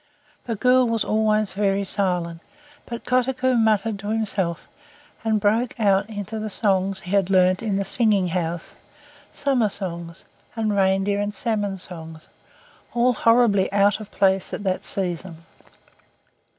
The 0.45 0.55
girl 0.55 0.87
was 0.87 1.03
always 1.03 1.51
very 1.53 1.83
silent, 1.83 2.41
but 2.87 3.05
Kotuko 3.05 3.53
muttered 3.53 3.99
to 3.99 4.07
himself 4.07 4.67
and 5.23 5.39
broke 5.39 5.79
out 5.79 6.09
into 6.09 6.49
songs 6.49 7.01
he 7.01 7.11
had 7.11 7.29
learned 7.29 7.61
in 7.61 7.75
the 7.75 7.85
Singing 7.85 8.29
House 8.29 8.75
summer 9.31 9.69
songs, 9.69 10.25
and 10.55 10.75
reindeer 10.75 11.19
and 11.19 11.35
salmon 11.35 11.77
songs 11.77 12.29
all 12.95 13.13
horribly 13.13 13.71
out 13.71 13.99
of 13.99 14.09
place 14.09 14.55
at 14.55 14.63
that 14.63 14.83
season. 14.83 15.45